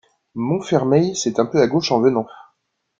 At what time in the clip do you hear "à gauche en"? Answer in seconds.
1.61-2.01